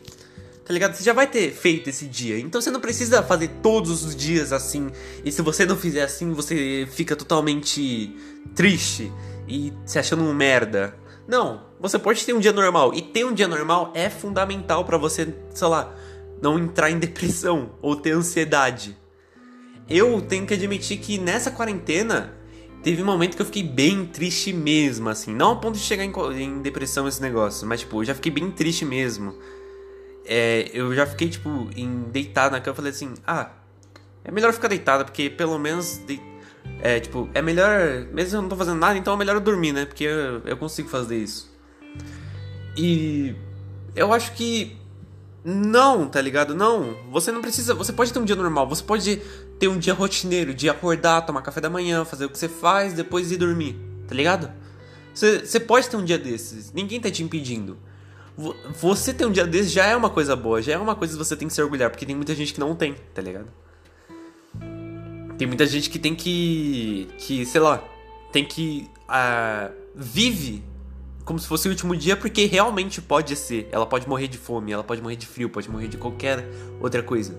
Tá 0.65 0.73
ligado? 0.73 0.95
Você 0.95 1.03
já 1.03 1.13
vai 1.13 1.27
ter 1.27 1.51
feito 1.53 1.89
esse 1.89 2.07
dia. 2.07 2.39
Então 2.39 2.59
você 2.59 2.71
não 2.71 2.81
precisa 2.81 3.23
fazer 3.23 3.49
todos 3.61 4.03
os 4.03 4.15
dias 4.15 4.51
assim. 4.51 4.89
E 5.23 5.31
se 5.31 5.41
você 5.41 5.65
não 5.65 5.77
fizer 5.77 6.03
assim, 6.03 6.33
você 6.33 6.87
fica 6.91 7.15
totalmente 7.15 8.13
triste 8.55 9.11
e 9.47 9.71
se 9.85 9.97
achando 9.97 10.23
um 10.23 10.33
merda. 10.33 11.04
Não, 11.27 11.63
você 11.79 11.97
pode 11.97 12.23
ter 12.25 12.33
um 12.33 12.39
dia 12.39 12.53
normal. 12.53 12.93
E 12.93 13.01
ter 13.01 13.25
um 13.25 13.33
dia 13.33 13.47
normal 13.47 13.91
é 13.95 14.09
fundamental 14.09 14.85
para 14.85 14.97
você, 14.97 15.33
sei 15.53 15.67
lá, 15.67 15.93
não 16.41 16.59
entrar 16.59 16.91
em 16.91 16.99
depressão 16.99 17.71
ou 17.81 17.95
ter 17.95 18.11
ansiedade. 18.11 18.97
Eu 19.89 20.21
tenho 20.21 20.45
que 20.45 20.53
admitir 20.53 20.97
que 20.97 21.17
nessa 21.17 21.51
quarentena 21.51 22.33
teve 22.83 23.01
um 23.01 23.05
momento 23.05 23.35
que 23.35 23.41
eu 23.41 23.45
fiquei 23.45 23.63
bem 23.63 24.05
triste 24.05 24.51
mesmo, 24.53 25.09
assim. 25.09 25.33
Não 25.33 25.51
a 25.51 25.55
ponto 25.55 25.75
de 25.75 25.83
chegar 25.83 26.03
em, 26.03 26.13
em 26.41 26.61
depressão 26.61 27.07
esse 27.07 27.21
negócio, 27.21 27.67
mas 27.67 27.81
tipo, 27.81 28.01
eu 28.01 28.05
já 28.05 28.15
fiquei 28.15 28.31
bem 28.31 28.51
triste 28.51 28.85
mesmo. 28.85 29.35
É, 30.25 30.71
eu 30.73 30.93
já 30.95 31.05
fiquei, 31.05 31.29
tipo, 31.29 31.69
em 31.75 32.03
deitado 32.11 32.51
na 32.53 32.59
cama 32.59 32.73
e 32.73 32.77
falei 32.77 32.91
assim, 32.91 33.13
ah, 33.27 33.51
é 34.23 34.31
melhor 34.31 34.51
ficar 34.53 34.67
deitado, 34.67 35.05
porque 35.05 35.29
pelo 35.29 35.57
menos. 35.59 35.99
De, 36.05 36.19
é, 36.81 36.99
tipo, 36.99 37.29
é 37.33 37.41
melhor. 37.41 38.05
Mesmo 38.13 38.37
eu 38.37 38.41
não 38.43 38.49
tô 38.49 38.55
fazendo 38.55 38.77
nada, 38.77 38.97
então 38.97 39.13
é 39.13 39.17
melhor 39.17 39.35
eu 39.35 39.41
dormir, 39.41 39.71
né? 39.71 39.85
Porque 39.85 40.03
eu, 40.03 40.41
eu 40.45 40.55
consigo 40.55 40.87
fazer 40.87 41.17
isso. 41.17 41.51
E. 42.77 43.35
Eu 43.95 44.13
acho 44.13 44.33
que. 44.33 44.77
Não, 45.43 46.07
tá 46.07 46.21
ligado? 46.21 46.53
Não. 46.53 46.95
Você 47.11 47.31
não 47.31 47.41
precisa. 47.41 47.73
Você 47.73 47.93
pode 47.93 48.13
ter 48.13 48.19
um 48.19 48.25
dia 48.25 48.35
normal. 48.35 48.67
Você 48.67 48.83
pode 48.83 49.21
ter 49.59 49.67
um 49.67 49.79
dia 49.79 49.93
rotineiro 49.93 50.53
de 50.53 50.69
acordar, 50.69 51.21
tomar 51.21 51.41
café 51.41 51.61
da 51.61 51.69
manhã, 51.69 52.05
fazer 52.05 52.25
o 52.25 52.29
que 52.29 52.37
você 52.37 52.49
faz, 52.49 52.93
depois 52.93 53.31
ir 53.31 53.37
dormir. 53.37 53.75
Tá 54.07 54.13
ligado? 54.13 54.51
Você, 55.13 55.45
você 55.45 55.59
pode 55.59 55.89
ter 55.89 55.97
um 55.97 56.03
dia 56.03 56.19
desses. 56.19 56.71
Ninguém 56.71 56.99
tá 56.99 57.09
te 57.09 57.23
impedindo. 57.23 57.77
Você 58.79 59.13
ter 59.13 59.25
um 59.25 59.31
dia 59.31 59.47
desses 59.47 59.71
já 59.71 59.85
é 59.85 59.95
uma 59.95 60.09
coisa 60.09 60.35
boa. 60.35 60.61
Já 60.61 60.73
é 60.73 60.77
uma 60.77 60.95
coisa 60.95 61.13
que 61.13 61.17
você 61.17 61.35
tem 61.35 61.47
que 61.47 61.53
se 61.53 61.61
orgulhar. 61.61 61.89
Porque 61.89 62.05
tem 62.05 62.15
muita 62.15 62.35
gente 62.35 62.53
que 62.53 62.59
não 62.59 62.75
tem, 62.75 62.95
tá 63.13 63.21
ligado? 63.21 63.47
Tem 65.37 65.47
muita 65.47 65.65
gente 65.65 65.89
que 65.89 65.99
tem 65.99 66.15
que. 66.15 67.07
que, 67.17 67.45
sei 67.45 67.61
lá, 67.61 67.83
tem 68.31 68.45
que. 68.45 68.89
Uh, 69.07 69.73
vive 69.93 70.63
como 71.23 71.39
se 71.39 71.47
fosse 71.47 71.67
o 71.67 71.71
último 71.71 71.95
dia, 71.95 72.15
porque 72.15 72.45
realmente 72.45 73.01
pode 73.01 73.35
ser. 73.35 73.67
Ela 73.71 73.85
pode 73.85 74.07
morrer 74.07 74.27
de 74.27 74.37
fome, 74.37 74.71
ela 74.71 74.83
pode 74.83 75.01
morrer 75.01 75.15
de 75.15 75.25
frio, 75.25 75.49
pode 75.49 75.69
morrer 75.69 75.87
de 75.87 75.97
qualquer 75.97 76.47
outra 76.79 77.01
coisa. 77.01 77.35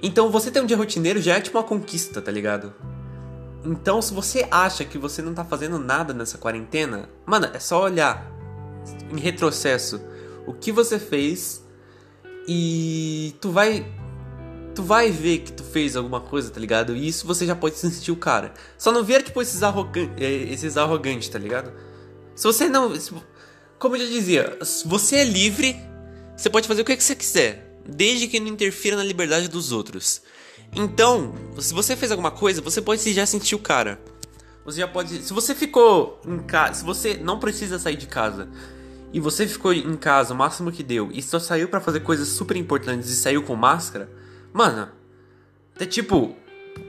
Então 0.00 0.30
você 0.30 0.50
ter 0.50 0.60
um 0.60 0.66
dia 0.66 0.76
rotineiro 0.76 1.20
já 1.20 1.36
é 1.36 1.40
tipo 1.40 1.58
uma 1.58 1.64
conquista, 1.64 2.22
tá 2.22 2.30
ligado? 2.30 2.72
Então 3.64 4.00
se 4.00 4.14
você 4.14 4.46
acha 4.50 4.84
que 4.84 4.96
você 4.96 5.20
não 5.20 5.34
tá 5.34 5.44
fazendo 5.44 5.78
nada 5.78 6.14
nessa 6.14 6.38
quarentena, 6.38 7.08
mano, 7.26 7.50
é 7.52 7.58
só 7.58 7.82
olhar 7.82 8.30
em 9.10 9.18
retrocesso 9.18 10.00
o 10.46 10.54
que 10.54 10.70
você 10.70 10.98
fez 11.00 11.64
e 12.46 13.34
tu 13.40 13.50
vai 13.50 13.84
tu 14.78 14.84
vai 14.84 15.10
ver 15.10 15.38
que 15.38 15.52
tu 15.52 15.64
fez 15.64 15.96
alguma 15.96 16.20
coisa, 16.20 16.50
tá 16.50 16.60
ligado? 16.60 16.94
E 16.94 17.08
isso 17.08 17.26
você 17.26 17.44
já 17.44 17.56
pode 17.56 17.76
sentir 17.76 18.12
o 18.12 18.16
cara. 18.16 18.54
Só 18.78 18.92
não 18.92 19.02
ver, 19.02 19.24
tipo, 19.24 19.42
esses, 19.42 19.60
arrogan 19.64 20.08
é, 20.16 20.30
esses 20.52 20.76
arrogantes, 20.76 21.28
tá 21.28 21.36
ligado? 21.36 21.72
Se 22.32 22.44
você 22.44 22.68
não. 22.68 22.94
Se, 22.94 23.12
como 23.76 23.96
eu 23.96 24.06
já 24.06 24.06
dizia, 24.06 24.56
você 24.86 25.16
é 25.16 25.24
livre, 25.24 25.76
você 26.36 26.48
pode 26.48 26.68
fazer 26.68 26.82
o 26.82 26.84
que 26.84 26.96
você 26.96 27.16
quiser, 27.16 27.76
desde 27.88 28.28
que 28.28 28.38
não 28.38 28.46
interfira 28.46 28.96
na 28.96 29.02
liberdade 29.02 29.48
dos 29.48 29.72
outros. 29.72 30.22
Então, 30.72 31.34
se 31.58 31.74
você 31.74 31.96
fez 31.96 32.12
alguma 32.12 32.30
coisa, 32.30 32.62
você 32.62 32.80
pode 32.80 33.12
já 33.12 33.26
sentir 33.26 33.56
o 33.56 33.58
cara. 33.58 34.00
Você 34.64 34.78
já 34.78 34.86
pode. 34.86 35.24
Se 35.24 35.32
você 35.32 35.56
ficou 35.56 36.20
em 36.24 36.38
casa. 36.38 36.74
Se 36.74 36.84
você 36.84 37.16
não 37.16 37.40
precisa 37.40 37.80
sair 37.80 37.96
de 37.96 38.06
casa. 38.06 38.48
E 39.12 39.18
você 39.18 39.44
ficou 39.44 39.72
em 39.72 39.96
casa 39.96 40.34
o 40.34 40.36
máximo 40.36 40.70
que 40.70 40.84
deu. 40.84 41.10
E 41.12 41.20
só 41.20 41.40
saiu 41.40 41.68
para 41.68 41.80
fazer 41.80 41.98
coisas 41.98 42.28
super 42.28 42.56
importantes 42.56 43.10
e 43.10 43.16
saiu 43.16 43.42
com 43.42 43.56
máscara. 43.56 44.08
Mano, 44.58 44.88
é 45.78 45.86
tipo, 45.86 46.34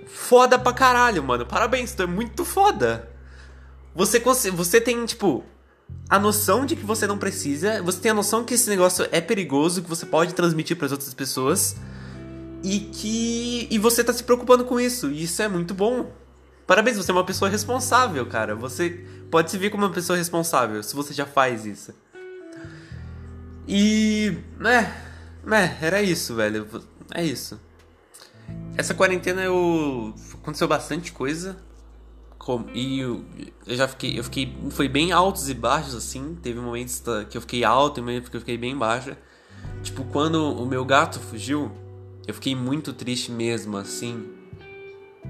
foda 0.08 0.58
pra 0.58 0.74
caralho, 0.74 1.24
mano. 1.24 1.46
Parabéns, 1.46 1.94
tu 1.94 2.02
é 2.02 2.08
muito 2.08 2.44
foda. 2.44 3.08
Você, 3.94 4.20
você 4.50 4.82
tem, 4.82 5.06
tipo, 5.06 5.44
a 6.10 6.18
noção 6.18 6.66
de 6.66 6.76
que 6.76 6.84
você 6.84 7.06
não 7.06 7.20
precisa, 7.20 7.84
você 7.84 8.00
tem 8.00 8.10
a 8.10 8.16
noção 8.16 8.44
que 8.44 8.56
esse 8.56 8.68
negócio 8.68 9.08
é 9.12 9.22
perigoso, 9.22 9.84
que 9.84 9.90
você 9.90 10.04
pode 10.04 10.34
transmitir 10.34 10.78
para 10.78 10.88
as 10.88 10.92
outras 10.92 11.14
pessoas 11.14 11.76
e 12.64 12.80
que 12.80 13.68
e 13.70 13.78
você 13.78 14.04
tá 14.04 14.14
se 14.14 14.24
preocupando 14.24 14.66
com 14.66 14.80
isso. 14.80 15.12
E 15.12 15.26
isso 15.26 15.40
é 15.40 15.48
muito 15.48 15.76
bom. 15.76 16.12
Parabéns, 16.66 16.98
você 16.98 17.12
é 17.12 17.14
uma 17.14 17.24
pessoa 17.24 17.52
responsável, 17.52 18.26
cara. 18.26 18.56
Você 18.56 19.06
pode 19.30 19.52
se 19.52 19.60
ver 19.60 19.70
como 19.70 19.86
uma 19.86 19.94
pessoa 19.94 20.18
responsável 20.18 20.82
se 20.82 20.96
você 20.96 21.14
já 21.14 21.28
faz 21.28 21.68
isso. 21.68 21.94
E, 23.68 24.40
né, 24.58 24.92
né, 25.46 25.78
era 25.80 26.02
isso, 26.02 26.34
velho. 26.34 26.68
É 27.14 27.24
isso. 27.24 27.60
Essa 28.78 28.94
quarentena 28.94 29.42
eu 29.42 30.14
aconteceu 30.34 30.68
bastante 30.68 31.12
coisa. 31.12 31.58
E 32.74 33.00
eu, 33.00 33.24
eu 33.68 33.76
já 33.76 33.88
fiquei, 33.88 34.18
eu 34.18 34.24
fiquei, 34.24 34.58
foi 34.72 34.88
bem 34.88 35.12
altos 35.12 35.50
e 35.50 35.54
baixos 35.54 35.94
assim. 35.94 36.36
Teve 36.42 36.60
momentos 36.60 37.04
que 37.30 37.38
eu 37.38 37.42
fiquei 37.42 37.64
alto 37.64 38.00
e 38.00 38.02
momentos 38.02 38.30
que 38.30 38.36
eu 38.36 38.40
fiquei 38.40 38.58
bem 38.58 38.76
baixa. 38.76 39.18
Tipo, 39.84 40.04
quando 40.06 40.36
o 40.36 40.66
meu 40.66 40.84
gato 40.84 41.20
fugiu, 41.20 41.72
eu 42.28 42.34
fiquei 42.34 42.56
muito 42.56 42.94
triste 42.94 43.32
mesmo, 43.32 43.78
assim. 43.78 44.28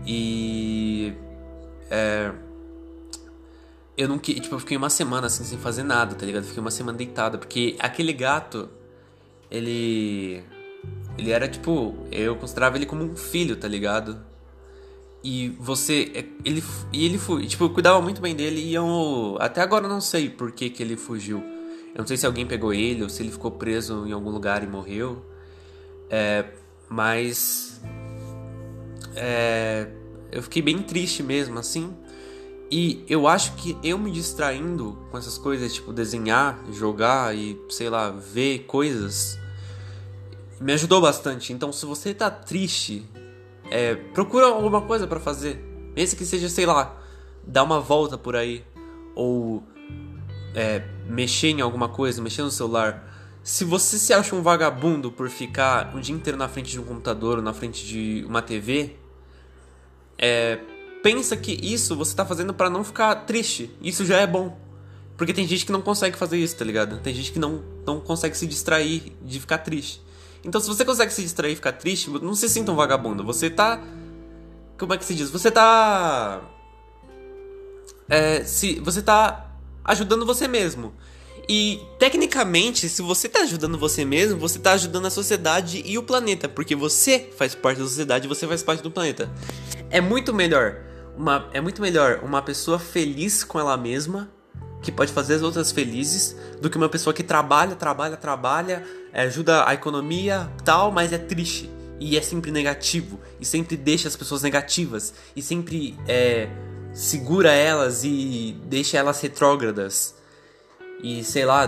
E 0.06 1.14
é, 1.90 2.32
eu 3.98 4.08
não 4.08 4.18
que 4.18 4.40
tipo, 4.40 4.56
eu 4.56 4.60
fiquei 4.60 4.78
uma 4.78 4.90
semana 4.90 5.28
assim 5.28 5.44
sem 5.44 5.58
fazer 5.58 5.84
nada, 5.84 6.16
tá 6.16 6.26
ligado? 6.26 6.46
fiquei 6.46 6.62
uma 6.62 6.72
semana 6.72 6.98
deitada, 6.98 7.38
porque 7.38 7.76
aquele 7.80 8.14
gato 8.14 8.70
ele 9.52 10.44
ele 11.18 11.32
era 11.32 11.48
tipo, 11.48 11.96
eu 12.12 12.36
considerava 12.36 12.78
ele 12.78 12.86
como 12.86 13.04
um 13.04 13.16
filho, 13.16 13.56
tá 13.56 13.68
ligado? 13.68 14.20
E 15.24 15.50
você. 15.60 16.12
É, 16.16 16.26
ele, 16.46 16.64
e 16.94 17.06
ele 17.06 17.18
foi. 17.18 17.46
Tipo, 17.46 17.66
eu 17.66 17.70
cuidava 17.72 18.02
muito 18.02 18.22
bem 18.22 18.36
dele 18.36 18.62
e 18.62 18.74
eu. 18.74 19.38
Até 19.40 19.62
agora 19.62 19.86
eu 19.86 19.90
não 19.90 20.00
sei 20.00 20.30
por 20.30 20.52
que, 20.52 20.70
que 20.70 20.82
ele 20.82 20.96
fugiu. 20.96 21.40
Eu 21.94 22.00
não 22.00 22.08
sei 22.08 22.16
se 22.16 22.26
alguém 22.26 22.46
pegou 22.46 22.74
ele 22.74 23.04
ou 23.04 23.10
se 23.10 23.22
ele 23.22 23.32
ficou 23.32 23.52
preso 23.52 24.08
em 24.08 24.12
algum 24.14 24.30
lugar 24.30 24.64
e 24.64 24.68
morreu. 24.68 25.26
É, 26.10 26.46
mas. 26.88 27.82
É, 29.16 29.90
eu 30.32 30.42
fiquei 30.42 30.62
bem 30.62 30.82
triste 30.82 31.22
mesmo, 31.22 31.60
assim. 31.60 31.94
E 32.72 33.04
eu 33.10 33.28
acho 33.28 33.56
que 33.56 33.76
eu 33.84 33.98
me 33.98 34.12
distraindo 34.12 34.98
com 35.10 35.18
essas 35.18 35.38
coisas, 35.38 35.74
tipo 35.74 35.92
desenhar, 35.92 36.64
jogar 36.72 37.36
e 37.36 37.60
sei 37.68 37.90
lá, 37.90 38.12
ver 38.12 38.60
coisas 38.60 39.40
me 40.60 40.74
ajudou 40.74 41.02
bastante. 41.02 41.54
Então, 41.54 41.72
se 41.72 41.86
você 41.86 42.14
tá 42.14 42.30
triste, 42.30 43.08
é, 43.70 43.96
procura 43.96 44.48
alguma 44.48 44.82
coisa 44.82 45.08
para 45.08 45.20
fazer. 45.20 45.64
Mesmo 45.96 46.18
que 46.18 46.26
seja, 46.26 46.50
sei 46.50 46.66
lá, 46.66 46.96
dar 47.46 47.64
uma 47.64 47.80
volta 47.80 48.18
por 48.18 48.36
aí. 48.36 48.64
Ou 49.16 49.64
é, 50.54 50.84
mexer 51.08 51.50
em 51.50 51.62
alguma 51.62 51.90
coisa, 51.90 52.22
mexer 52.22 52.42
no 52.42 52.52
celular. 52.52 53.08
Se 53.44 53.64
você 53.64 53.98
se 53.98 54.14
acha 54.14 54.36
um 54.36 54.42
vagabundo 54.42 55.12
por 55.12 55.30
ficar 55.30 55.96
um 55.96 56.00
dia 56.00 56.14
inteiro 56.14 56.38
na 56.38 56.48
frente 56.48 56.72
de 56.72 56.80
um 56.80 56.84
computador 56.84 57.38
ou 57.38 57.44
na 57.44 57.54
frente 57.54 57.86
de 57.86 58.26
uma 58.28 58.42
TV, 58.42 58.98
é, 60.18 60.60
pensa 61.02 61.38
que 61.38 61.54
isso 61.54 61.96
você 61.96 62.16
tá 62.16 62.26
fazendo 62.26 62.54
para 62.54 62.70
não 62.70 62.84
ficar 62.84 63.16
triste. 63.26 63.72
Isso 63.82 64.06
já 64.06 64.18
é 64.18 64.28
bom. 64.28 64.58
Porque 65.18 65.34
tem 65.34 65.48
gente 65.48 65.66
que 65.66 65.72
não 65.72 65.82
consegue 65.82 66.18
fazer 66.18 66.38
isso, 66.38 66.56
tá 66.56 66.64
ligado? 66.64 67.00
Tem 67.00 67.14
gente 67.14 67.32
que 67.32 67.40
não, 67.40 67.64
não 67.86 68.00
consegue 68.00 68.38
se 68.38 68.48
distrair 68.48 69.18
de 69.22 69.40
ficar 69.40 69.58
triste. 69.60 70.02
Então, 70.44 70.60
se 70.62 70.68
você 70.68 70.86
consegue 70.86 71.14
se 71.14 71.22
distrair 71.22 71.54
e 71.54 71.56
ficar 71.56 71.74
triste, 71.74 72.10
não 72.10 72.34
se 72.34 72.48
sinta 72.48 72.72
um 72.72 72.76
vagabundo. 72.76 73.24
Você 73.24 73.50
tá. 73.50 73.82
Como 74.78 74.94
é 74.94 74.98
que 74.98 75.06
se 75.06 75.14
diz? 75.14 75.30
Você 75.30 75.52
tá. 75.52 76.42
É, 78.08 78.44
se, 78.44 78.80
você 78.80 79.02
tá 79.02 79.52
ajudando 79.84 80.26
você 80.26 80.48
mesmo. 80.48 80.94
E, 81.48 81.82
tecnicamente, 81.98 82.88
se 82.88 83.02
você 83.02 83.28
tá 83.28 83.40
ajudando 83.42 83.78
você 83.78 84.06
mesmo, 84.06 84.40
você 84.40 84.60
tá 84.60 84.74
ajudando 84.74 85.08
a 85.08 85.10
sociedade 85.10 85.82
e 85.84 85.98
o 85.98 86.04
planeta. 86.04 86.48
Porque 86.48 86.76
você 86.76 87.30
faz 87.38 87.56
parte 87.56 87.80
da 87.80 87.86
sociedade 87.86 88.26
e 88.26 88.30
você 88.30 88.48
faz 88.48 88.62
parte 88.62 88.84
do 88.84 88.92
planeta. 88.92 89.32
É 89.90 90.00
muito 90.00 90.34
melhor. 90.34 90.84
Uma, 91.18 91.50
é 91.52 91.60
muito 91.60 91.82
melhor 91.82 92.22
uma 92.24 92.42
pessoa 92.42 92.80
feliz 92.80 93.44
com 93.44 93.60
ela 93.60 93.76
mesma 93.76 94.32
que 94.82 94.92
pode 94.92 95.12
fazer 95.12 95.36
as 95.36 95.42
outras 95.42 95.72
felizes 95.72 96.36
do 96.62 96.70
que 96.70 96.78
uma 96.78 96.88
pessoa 96.88 97.14
que 97.14 97.24
trabalha, 97.24 97.76
trabalha, 97.76 98.16
trabalha, 98.16 98.86
ajuda 99.14 99.68
a 99.68 99.74
economia, 99.74 100.50
tal, 100.64 100.92
mas 100.92 101.12
é 101.14 101.18
triste 101.18 101.70
e 102.00 102.18
é 102.18 102.22
sempre 102.22 102.52
negativo 102.52 103.20
e 103.40 103.46
sempre 103.46 103.76
deixa 103.76 104.08
as 104.08 104.16
pessoas 104.16 104.42
negativas 104.42 105.14
e 105.36 105.42
sempre 105.42 105.98
é, 106.08 106.48
segura 106.94 107.52
elas 107.52 108.04
e 108.04 108.56
deixa 108.66 108.98
elas 108.98 109.20
retrógradas 109.20 110.16
e 111.04 111.24
sei 111.24 111.46
lá, 111.46 111.68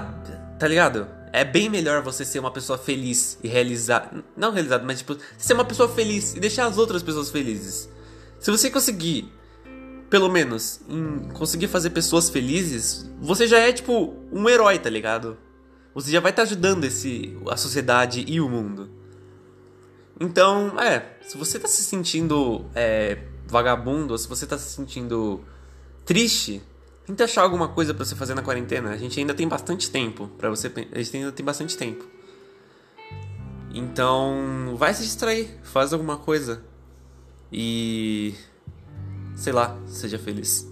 tá 0.59 0.67
ligado? 0.67 1.07
É 1.33 1.45
bem 1.45 1.69
melhor 1.69 2.01
você 2.01 2.25
ser 2.25 2.39
uma 2.39 2.51
pessoa 2.51 2.77
feliz 2.77 3.37
e 3.43 3.47
realizar, 3.47 4.11
não 4.35 4.51
realizado, 4.51 4.85
mas 4.85 4.99
tipo 4.99 5.17
ser 5.37 5.53
uma 5.53 5.65
pessoa 5.65 5.87
feliz 5.87 6.35
e 6.35 6.39
deixar 6.39 6.65
as 6.65 6.77
outras 6.77 7.01
pessoas 7.01 7.29
felizes. 7.29 7.89
Se 8.39 8.51
você 8.51 8.69
conseguir 8.69 9.31
pelo 10.11 10.27
menos, 10.27 10.81
conseguir 11.33 11.69
fazer 11.69 11.91
pessoas 11.91 12.29
felizes, 12.29 13.09
você 13.21 13.47
já 13.47 13.59
é 13.59 13.71
tipo 13.71 14.13
um 14.29 14.49
herói, 14.49 14.77
tá 14.77 14.89
ligado? 14.89 15.37
Você 15.93 16.11
já 16.11 16.19
vai 16.19 16.31
estar 16.31 16.43
tá 16.43 16.47
ajudando 16.47 16.83
esse, 16.83 17.37
a 17.49 17.57
sociedade 17.57 18.23
e 18.27 18.39
o 18.39 18.49
mundo. 18.49 18.89
Então, 20.19 20.79
é, 20.79 21.17
se 21.23 21.37
você 21.37 21.59
tá 21.59 21.67
se 21.67 21.83
sentindo 21.83 22.65
é, 22.75 23.17
vagabundo, 23.47 24.13
ou 24.13 24.17
se 24.17 24.27
você 24.27 24.45
tá 24.45 24.57
se 24.57 24.73
sentindo 24.73 25.43
triste, 26.05 26.61
Tenta 27.11 27.25
achar 27.25 27.41
alguma 27.41 27.67
coisa 27.67 27.93
para 27.93 28.05
você 28.05 28.15
fazer 28.15 28.35
na 28.35 28.41
quarentena. 28.41 28.91
A 28.91 28.97
gente 28.97 29.19
ainda 29.19 29.33
tem 29.33 29.45
bastante 29.45 29.91
tempo 29.91 30.29
para 30.37 30.49
você, 30.49 30.71
a 30.93 30.97
gente 31.01 31.17
ainda 31.17 31.31
tem 31.33 31.45
bastante 31.45 31.75
tempo. 31.75 32.05
Então, 33.73 34.75
vai 34.77 34.93
se 34.93 35.03
distrair, 35.03 35.59
faz 35.61 35.91
alguma 35.91 36.15
coisa. 36.15 36.63
E 37.51 38.33
sei 39.35 39.51
lá, 39.51 39.77
seja 39.87 40.17
feliz. 40.17 40.70